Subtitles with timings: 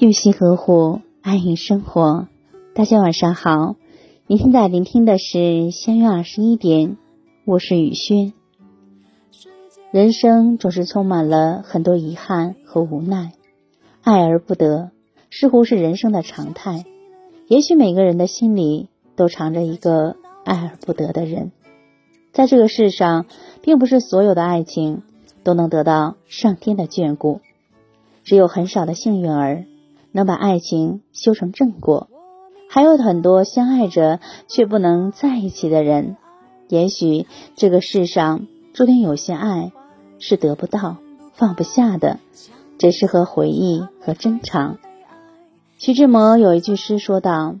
[0.00, 2.26] 用心呵护，爱与生活。
[2.74, 3.76] 大家晚上好，
[4.26, 6.96] 您现在聆听的是相约二十一点，
[7.44, 8.32] 我是雨轩。
[9.90, 13.32] 人生总是充满了很多遗憾和无奈，
[14.00, 14.90] 爱而不得，
[15.28, 16.86] 似乎是人生的常态。
[17.46, 21.52] 也许每个人的心里都藏着一个爱而不得的人。
[22.32, 23.26] 在这个世上，
[23.60, 25.02] 并不是所有的爱情
[25.44, 27.42] 都能得到上天的眷顾，
[28.24, 29.66] 只有很少的幸运儿。
[30.12, 32.08] 能把爱情修成正果，
[32.68, 36.16] 还有很多相爱着却不能在一起的人。
[36.68, 39.72] 也许这个世上注定有些爱
[40.18, 40.96] 是得不到、
[41.34, 42.18] 放不下的，
[42.78, 44.78] 只适合回忆和珍藏。
[45.78, 47.56] 徐志摩有一句诗说道：“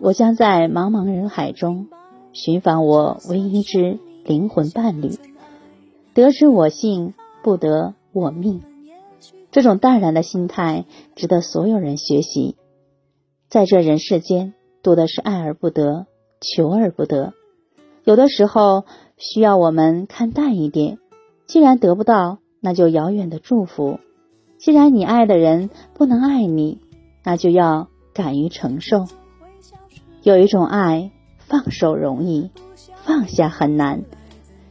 [0.00, 1.88] 我将在茫茫人海中
[2.32, 5.18] 寻访我唯一之灵魂伴侣，
[6.14, 8.62] 得之我幸，不得我命。”
[9.50, 10.84] 这种淡然的心态
[11.16, 12.56] 值得所有人学习。
[13.48, 16.06] 在这人世间，多的是爱而不得，
[16.40, 17.32] 求而不得。
[18.04, 18.84] 有的时候
[19.16, 20.98] 需要我们看淡一点。
[21.46, 23.98] 既然得不到，那就遥远的祝福；
[24.56, 26.78] 既然你爱的人不能爱你，
[27.24, 29.06] 那就要敢于承受。
[30.22, 32.50] 有一种爱，放手容易，
[33.02, 34.02] 放下很难；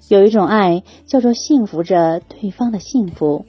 [0.08, 3.46] 有一种爱，叫做幸福着对方的幸福。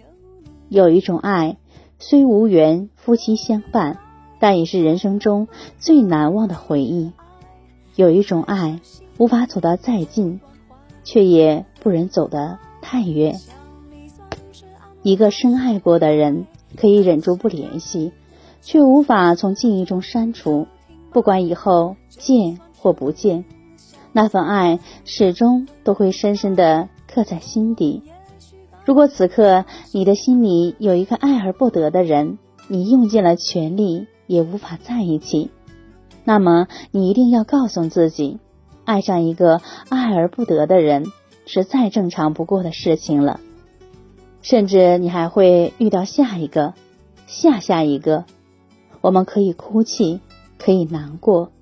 [0.71, 1.57] 有一种爱，
[1.99, 3.99] 虽无缘夫妻相伴，
[4.39, 5.49] 但也是人生中
[5.81, 7.11] 最难忘的回忆。
[7.97, 8.81] 有一种爱，
[9.19, 10.41] 无法走到再近，
[11.03, 13.41] 却也不忍走得太远。
[15.03, 16.47] 一个深爱过的人，
[16.77, 18.13] 可以忍住不联系，
[18.63, 20.69] 却无法从记忆中删除。
[21.11, 23.45] 不管以后见或不见，
[24.13, 28.05] 那份爱始终都会深深的刻在心底。
[28.91, 35.53] 如果此刻你的心里有一个爱而不得的人，你用尽了全力也无法在一起，
[36.25, 38.41] 那么你一定要告诉自己，
[38.85, 41.07] 爱上一个爱而不得的人
[41.47, 43.39] 是再正常不过的事情了。
[44.43, 46.75] 甚至你还会遇到下一个、
[47.29, 48.25] 下下一个。
[49.03, 50.19] 我们可以哭泣，
[50.59, 51.53] 可以难过，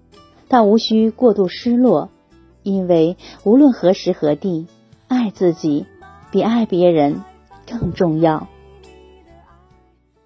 [0.49, 2.09] 但无需过度失落，
[2.63, 4.67] 因为无论何时何地，
[5.09, 5.85] 爱自己。
[6.31, 7.23] 比爱别人
[7.67, 8.49] 更重要。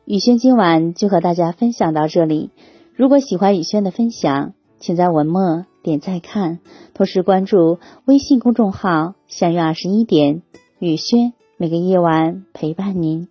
[0.05, 2.51] 雨轩今晚就和大家分享到这里。
[2.95, 6.59] 如果喜欢雨轩的分享，请在文末点再看，
[6.93, 10.43] 同时关注微信公众号“相约二十一点”，
[10.81, 13.29] 雨轩每个夜晚陪伴您。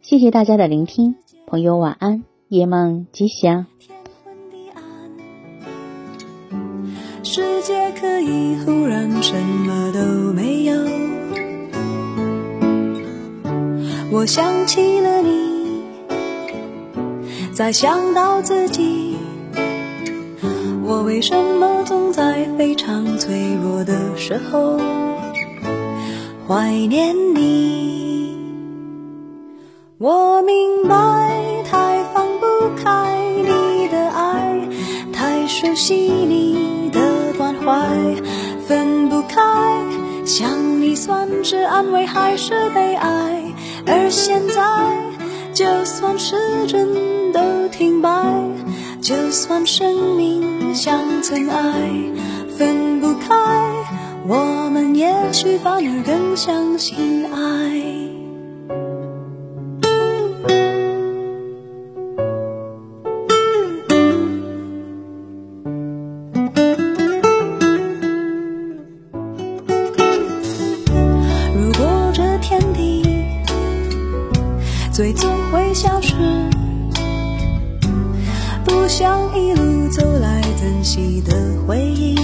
[0.00, 1.16] 谢谢大家的聆听，
[1.46, 3.66] 朋友晚安，夜梦吉祥。
[7.24, 11.01] 世界可以忽然什么都没有。
[14.22, 15.82] 我想起了你，
[17.52, 19.16] 再想到自己，
[20.84, 24.78] 我为什么总在非常脆弱的时候
[26.46, 28.38] 怀念你？
[29.98, 30.94] 我明白，
[31.68, 34.60] 太放不开你的爱，
[35.12, 37.00] 太熟悉你的
[37.36, 37.88] 关怀，
[38.68, 39.42] 分不开，
[40.24, 43.42] 想你算是安慰还是悲哀？
[43.86, 44.62] 而现在，
[45.52, 48.08] 就算时针都停摆，
[49.00, 51.72] 就算生命像尘埃，
[52.56, 53.34] 分不开，
[54.26, 58.01] 我们也许反而更相信爱。
[74.92, 76.14] 最终会消失，
[78.62, 81.34] 不想一路走来珍惜的
[81.66, 82.14] 回忆，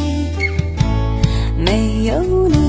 [1.56, 2.67] 没有你，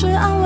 [0.00, 0.39] 是安